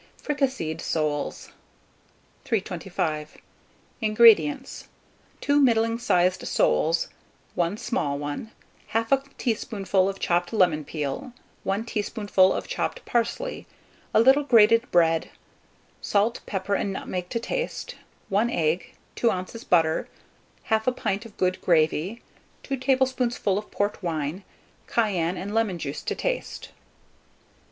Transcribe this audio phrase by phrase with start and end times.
[0.23, 1.49] FRICASSEED SOLES.
[2.45, 3.37] 325.
[4.01, 4.87] INGREDIENTS.
[5.41, 7.07] 2 middling sized soles,
[7.53, 8.49] 1 small one,
[8.93, 11.33] 1/2 teaspoonful of chopped lemon peel,
[11.63, 13.67] 1 teaspoonful of chopped parsley,
[14.11, 15.29] a little grated bread;
[16.01, 17.93] salt, pepper, and nutmeg to taste;
[18.29, 19.63] 1 egg, 2 oz.
[19.63, 20.09] butter,
[20.69, 22.23] 1/2 pint of good gravy,
[22.63, 24.43] 2 tablespoonfuls of port wine,
[24.87, 26.69] cayenne and lemon juice to taste.